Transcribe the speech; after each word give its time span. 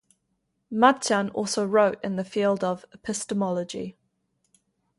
Machan 0.71 1.29
also 1.29 1.63
wrote 1.63 2.03
in 2.03 2.15
the 2.15 2.25
field 2.25 2.63
of 2.63 2.85
epistemology. 2.91 3.97